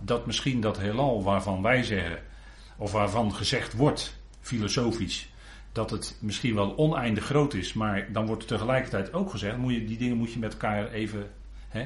[0.00, 2.22] dat misschien dat heelal waarvan wij zeggen,
[2.76, 5.32] of waarvan gezegd wordt, filosofisch,
[5.72, 9.74] dat het misschien wel oneindig groot is, maar dan wordt er tegelijkertijd ook gezegd, moet
[9.74, 11.30] je, die dingen moet je met elkaar even.
[11.68, 11.80] Hè,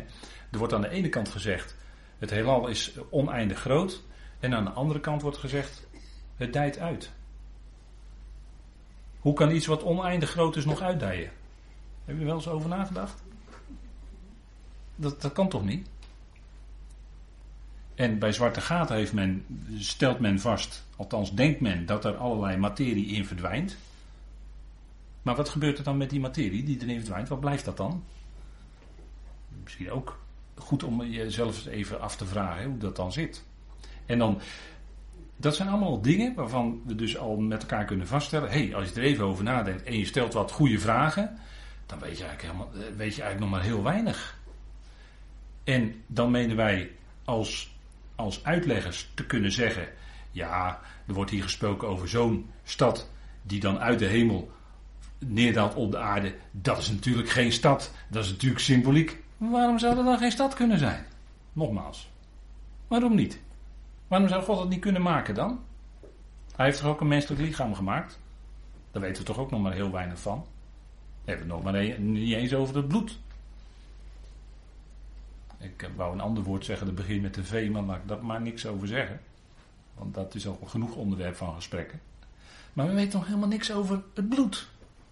[0.51, 1.77] er wordt aan de ene kant gezegd,
[2.19, 4.03] het heelal is oneindig groot,
[4.41, 5.87] en aan de andere kant wordt gezegd,
[6.37, 7.17] het dijt uit.
[9.29, 11.31] Hoe kan iets wat oneindig groot is nog uitdijen?
[12.05, 13.23] Heb je er wel eens over nagedacht?
[14.97, 15.89] Dat, dat kan toch niet?
[17.95, 19.45] En bij zwarte gaten heeft men,
[19.79, 23.77] stelt men vast, althans denkt men, dat er allerlei materie in verdwijnt.
[25.23, 27.29] Maar wat gebeurt er dan met die materie die erin verdwijnt?
[27.29, 28.05] Wat blijft dat dan?
[29.63, 30.21] Misschien ook
[30.55, 33.45] goed om jezelf even af te vragen hoe dat dan zit.
[34.07, 34.41] En dan,
[35.41, 38.51] dat zijn allemaal dingen waarvan we dus al met elkaar kunnen vaststellen.
[38.51, 41.39] Hey, als je er even over nadenkt en je stelt wat goede vragen,
[41.87, 44.39] dan weet je eigenlijk, helemaal, eh, weet je eigenlijk nog maar heel weinig.
[45.65, 46.91] En dan menen wij
[47.25, 47.77] als,
[48.15, 49.89] als uitleggers te kunnen zeggen:
[50.31, 53.11] ja, er wordt hier gesproken over zo'n stad
[53.43, 54.51] die dan uit de hemel
[55.19, 56.35] neerdaalt op de aarde.
[56.51, 59.17] Dat is natuurlijk geen stad, dat is natuurlijk symboliek.
[59.37, 61.07] Waarom zou er dan geen stad kunnen zijn?
[61.53, 62.11] Nogmaals,
[62.89, 63.41] waarom niet?
[64.09, 65.61] Waarom zou God het niet kunnen maken dan?
[66.57, 68.19] Hij heeft toch ook een menselijk lichaam gemaakt?
[68.91, 70.47] Daar weten we toch ook nog maar heel weinig van.
[71.25, 73.19] We hebben het nog maar niet eens over het bloed.
[75.59, 78.25] Ik wou een ander woord zeggen, dat begint met een V, maar laat ik daar
[78.25, 79.21] maar niks over zeggen.
[79.95, 82.01] Want dat is al genoeg onderwerp van gesprekken.
[82.73, 84.69] Maar we weten nog helemaal niks over het bloed.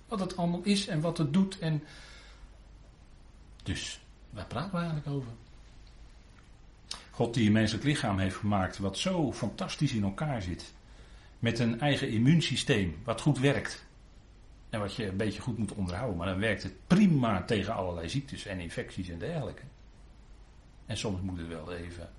[0.08, 1.58] Wat het allemaal is en wat het doet.
[1.58, 1.82] En...
[3.62, 5.32] Dus, waar praten we eigenlijk over?
[7.16, 10.72] God die een menselijk lichaam heeft gemaakt wat zo fantastisch in elkaar zit.
[11.38, 13.84] Met een eigen immuunsysteem wat goed werkt.
[14.70, 16.16] En wat je een beetje goed moet onderhouden.
[16.16, 19.62] Maar dan werkt het prima tegen allerlei ziektes en infecties en dergelijke.
[20.86, 22.10] En soms moet het wel even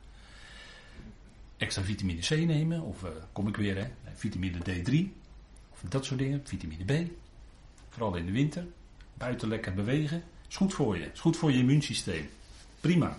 [1.58, 2.82] extra vitamine C nemen.
[2.82, 4.94] Of uh, kom ik weer, hè, vitamine D3.
[5.70, 6.42] Of dat soort dingen.
[6.44, 7.10] Vitamine B.
[7.90, 8.66] Vooral in de winter.
[9.14, 10.24] Buiten lekker bewegen.
[10.50, 11.10] Is goed voor je.
[11.14, 12.30] Is goed voor je immuunsysteem.
[12.80, 13.18] Prima.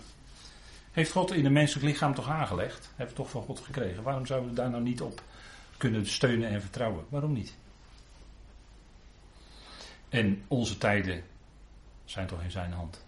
[0.99, 2.93] Heeft God in een menselijk lichaam toch aangelegd?
[2.97, 4.03] Heeft toch van God gekregen.
[4.03, 5.23] Waarom zouden we daar nou niet op
[5.77, 7.05] kunnen steunen en vertrouwen?
[7.09, 7.55] Waarom niet?
[10.09, 11.25] En onze tijden
[12.05, 13.05] zijn toch in zijn hand.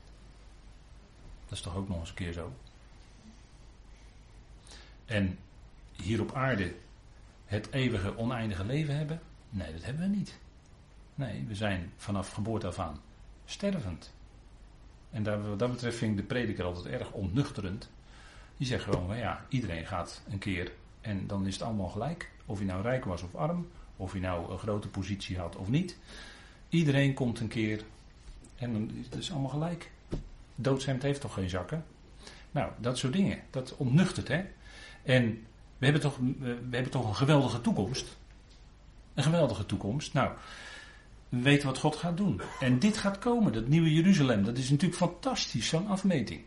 [1.44, 2.52] Dat is toch ook nog eens een keer zo.
[5.04, 5.38] En
[5.92, 6.74] hier op aarde
[7.44, 9.20] het eeuwige oneindige leven hebben?
[9.48, 10.38] Nee, dat hebben we niet.
[11.14, 13.00] Nee, we zijn vanaf geboorte af aan
[13.44, 14.12] stervend.
[15.10, 17.90] En daar, wat dat betreft vind ik de prediker altijd erg onnuchterend.
[18.56, 22.30] Die zegt gewoon, ja, iedereen gaat een keer en dan is het allemaal gelijk.
[22.46, 25.68] Of je nou rijk was of arm, of je nou een grote positie had of
[25.68, 25.98] niet.
[26.68, 27.82] Iedereen komt een keer
[28.56, 29.90] en dan is het allemaal gelijk.
[30.54, 31.84] Doodshemd heeft toch geen zakken?
[32.50, 33.38] Nou, dat soort dingen.
[33.50, 34.44] Dat ontnuchtert, hè.
[35.02, 35.46] En
[35.78, 38.16] we hebben toch, we hebben toch een geweldige toekomst.
[39.14, 40.12] Een geweldige toekomst.
[40.12, 40.32] Nou,
[41.30, 42.40] we weten wat God gaat doen.
[42.60, 44.44] En dit gaat komen, dat nieuwe Jeruzalem.
[44.44, 46.40] Dat is natuurlijk fantastisch, zo'n afmeting.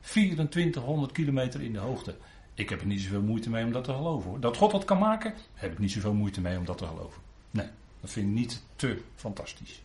[0.00, 2.16] 2400 kilometer in de hoogte.
[2.54, 4.40] Ik heb er niet zoveel moeite mee om dat te geloven hoor.
[4.40, 7.22] Dat God dat kan maken, heb ik niet zoveel moeite mee om dat te geloven.
[7.50, 7.68] Nee,
[8.00, 9.82] dat vind ik niet te fantastisch.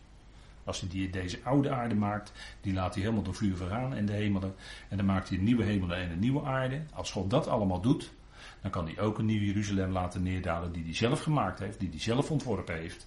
[0.64, 4.06] Als hij die, deze oude aarde maakt, die laat hij helemaal door vuur vergaan en
[4.06, 4.54] de hemelen.
[4.88, 6.82] En dan maakt hij een nieuwe hemelen en een nieuwe aarde.
[6.92, 8.12] Als God dat allemaal doet,
[8.60, 11.88] dan kan hij ook een nieuw Jeruzalem laten neerdalen die hij zelf gemaakt heeft, die
[11.88, 13.06] hij zelf ontworpen heeft.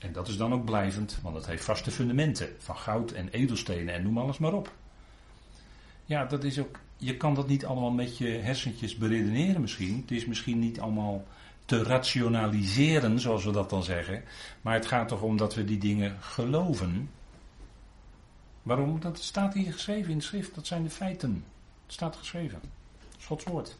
[0.00, 3.94] En dat is dan ook blijvend, want het heeft vaste fundamenten van goud en edelstenen
[3.94, 4.72] en noem alles maar op.
[6.04, 9.96] Ja, dat is ook, je kan dat niet allemaal met je hersentjes beredeneren misschien.
[10.00, 11.24] Het is misschien niet allemaal
[11.64, 14.22] te rationaliseren, zoals we dat dan zeggen.
[14.60, 17.10] Maar het gaat toch om dat we die dingen geloven.
[18.62, 19.00] Waarom?
[19.00, 20.54] Dat staat hier geschreven in de schrift.
[20.54, 21.44] Dat zijn de feiten.
[21.84, 22.60] Het staat geschreven.
[23.24, 23.76] Gods woord.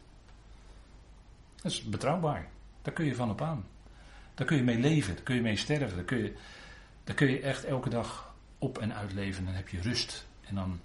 [1.55, 2.49] Dat is betrouwbaar.
[2.81, 3.65] Daar kun je van op aan.
[4.41, 6.33] Daar kun je mee leven, daar kun je mee sterven, daar kun je,
[7.03, 9.45] daar kun je echt elke dag op en uit leven.
[9.45, 10.27] Dan heb je rust.
[10.41, 10.79] En dan.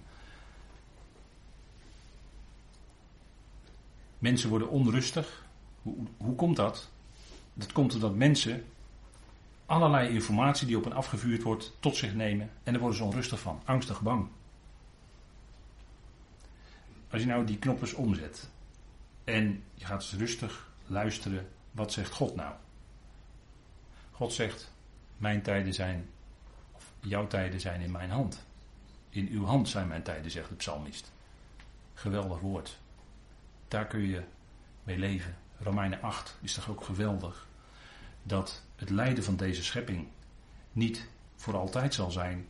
[4.19, 5.45] Mensen worden onrustig.
[5.81, 6.89] Hoe, hoe komt dat?
[7.53, 8.65] Dat komt omdat mensen
[9.65, 13.39] allerlei informatie die op hen afgevuurd wordt tot zich nemen en daar worden ze onrustig
[13.39, 14.27] van, angstig, bang.
[17.09, 18.49] Als je nou die knoppers omzet
[19.23, 22.53] en je gaat eens rustig luisteren, wat zegt God nou?
[24.17, 24.71] God zegt,
[25.17, 26.09] mijn tijden zijn,
[26.71, 28.45] of jouw tijden zijn in mijn hand.
[29.09, 31.11] In uw hand zijn mijn tijden, zegt de psalmist.
[31.93, 32.77] Geweldig woord.
[33.67, 34.23] Daar kun je
[34.83, 35.35] mee leven.
[35.59, 37.47] Romeinen 8 is toch ook geweldig.
[38.23, 40.07] Dat het lijden van deze schepping
[40.71, 42.47] niet voor altijd zal zijn,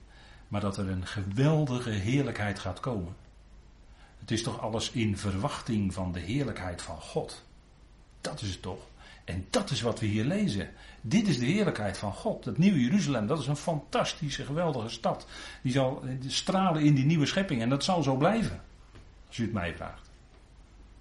[0.48, 3.16] maar dat er een geweldige heerlijkheid gaat komen.
[4.20, 7.44] Het is toch alles in verwachting van de heerlijkheid van God.
[8.22, 8.88] Dat is het toch.
[9.28, 10.70] En dat is wat we hier lezen.
[11.02, 12.46] Dit is de heerlijkheid van God.
[12.46, 15.28] Het nieuwe Jeruzalem, dat is een fantastische, geweldige stad.
[15.62, 17.62] Die zal stralen in die nieuwe schepping.
[17.62, 18.62] En dat zal zo blijven.
[19.28, 20.10] Als u het mij vraagt.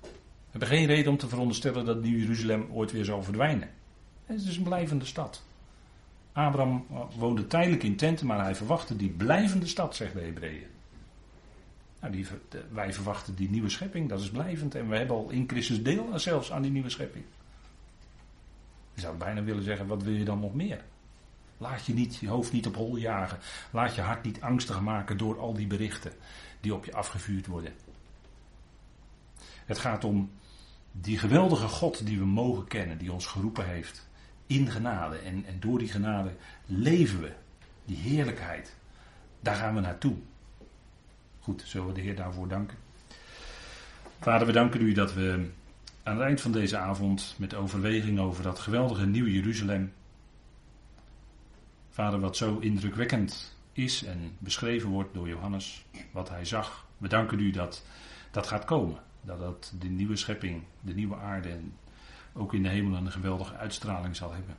[0.01, 0.09] We
[0.51, 3.71] hebben geen reden om te veronderstellen dat Nieuw Jeruzalem ooit weer zal verdwijnen.
[4.25, 5.43] Het is een blijvende stad.
[6.33, 6.87] Abraham
[7.17, 10.67] woonde tijdelijk in tenten, maar hij verwachtte die blijvende stad, zegt de Hebreeën.
[12.01, 12.27] Nou,
[12.73, 14.75] wij verwachten die nieuwe schepping, dat is blijvend.
[14.75, 17.25] En we hebben al in Christus deel zelfs aan die nieuwe schepping.
[18.97, 20.85] Je zou bijna willen zeggen, wat wil je dan nog meer?
[21.59, 23.39] Laat je niet je hoofd niet op hol jagen.
[23.71, 26.13] Laat je hart niet angstig maken door al die berichten
[26.61, 27.73] die op je afgevuurd worden.
[29.65, 30.31] Het gaat om
[30.93, 34.09] die geweldige God die we mogen kennen, die ons geroepen heeft
[34.47, 35.17] in genade.
[35.19, 36.31] En, en door die genade
[36.67, 37.33] leven we.
[37.85, 38.77] Die heerlijkheid.
[39.41, 40.17] Daar gaan we naartoe.
[41.41, 42.77] Goed, zullen we de Heer daarvoor danken.
[44.21, 45.51] Vader, we danken u dat we
[46.07, 49.93] aan het eind van deze avond met overweging over dat geweldige nieuwe Jeruzalem.
[51.91, 56.87] Vader, wat zo indrukwekkend is en beschreven wordt door Johannes, wat hij zag.
[56.99, 57.85] We danken u dat
[58.31, 58.99] dat gaat komen.
[59.21, 61.75] Dat dat de nieuwe schepping, de nieuwe aarde en
[62.33, 64.57] ook in de hemel een geweldige uitstraling zal hebben.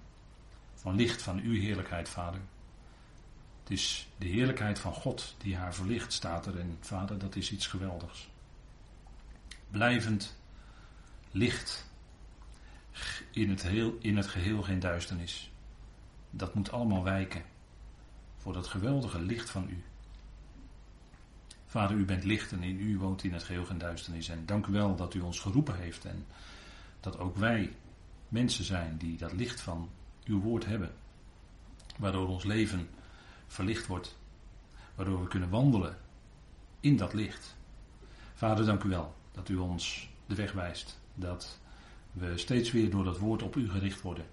[0.73, 2.39] Van licht van uw heerlijkheid, Vader.
[3.63, 6.59] Het is de heerlijkheid van God die haar verlicht, staat er.
[6.59, 8.29] En Vader, dat is iets geweldigs.
[9.69, 10.36] Blijvend
[11.31, 11.85] licht.
[13.31, 15.51] In het, heel, in het geheel geen duisternis.
[16.29, 17.43] Dat moet allemaal wijken
[18.37, 19.83] voor dat geweldige licht van u.
[21.65, 24.29] Vader, u bent licht en in u woont in het geheel geen duisternis.
[24.29, 26.25] En dank u wel dat u ons geroepen heeft en
[26.99, 27.75] dat ook wij
[28.29, 29.89] mensen zijn die dat licht van
[30.25, 30.91] uw woord hebben.
[31.97, 32.89] Waardoor ons leven
[33.47, 34.17] verlicht wordt.
[34.95, 35.97] Waardoor we kunnen wandelen
[36.79, 37.55] in dat licht.
[38.33, 40.99] Vader, dank u wel dat u ons de weg wijst.
[41.19, 41.59] Dat
[42.11, 44.25] we steeds weer door dat woord op u gericht worden.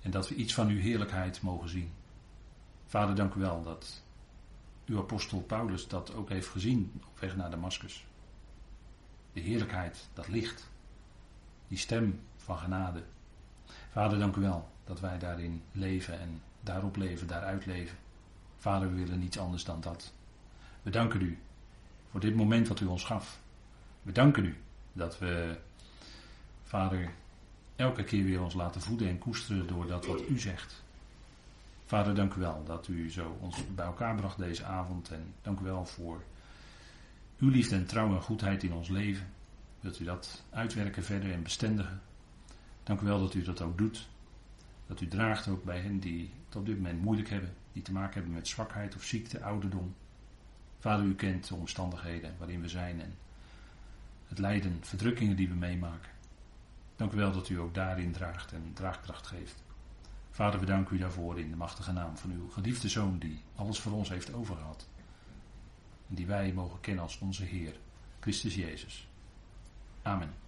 [0.00, 1.92] En dat we iets van uw heerlijkheid mogen zien.
[2.86, 4.02] Vader, dank u wel dat
[4.86, 8.06] uw apostel Paulus dat ook heeft gezien op weg naar Damascus.
[9.32, 10.70] De heerlijkheid, dat licht,
[11.68, 13.02] die stem van genade.
[13.90, 17.98] Vader, dank u wel dat wij daarin leven en daarop leven, daaruit leven.
[18.56, 20.12] Vader, we willen niets anders dan dat.
[20.82, 21.38] We danken u
[22.10, 23.40] voor dit moment wat u ons gaf.
[24.02, 24.56] We danken u
[24.92, 25.58] dat we,
[26.64, 27.10] Vader,
[27.76, 30.82] elke keer weer ons laten voeden en koesteren door dat wat u zegt.
[31.84, 35.10] Vader, dank u wel dat u zo ons bij elkaar bracht deze avond.
[35.10, 36.22] En dank u wel voor
[37.38, 39.26] uw liefde en trouw en goedheid in ons leven.
[39.80, 42.00] Dat u dat uitwerken verder en bestendigen.
[42.82, 44.08] Dank u wel dat u dat ook doet.
[44.86, 47.54] Dat u draagt ook bij hen die op dit moment moeilijk hebben.
[47.72, 49.94] Die te maken hebben met zwakheid of ziekte, ouderdom.
[50.78, 53.14] Vader, u kent de omstandigheden waarin we zijn en
[54.28, 56.10] het lijden, verdrukkingen die we meemaken.
[56.96, 59.62] Dank u wel dat u ook daarin draagt en draagkracht geeft.
[60.30, 63.80] Vader, we danken u daarvoor in de machtige naam van uw geliefde Zoon die alles
[63.80, 64.88] voor ons heeft overgehad.
[66.08, 67.74] En die wij mogen kennen als onze Heer,
[68.20, 69.08] Christus Jezus.
[70.02, 70.43] Amen.